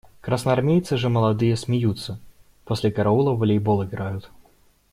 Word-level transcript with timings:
Красноармейцы 0.21 0.97
же 0.97 1.09
молодые– 1.09 1.55
смеются, 1.55 2.19
после 2.65 2.91
караула 2.91 3.33
в 3.33 3.37
волейбол 3.37 3.83
играют. 3.85 4.31